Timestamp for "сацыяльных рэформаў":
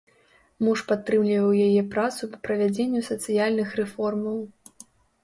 3.11-4.37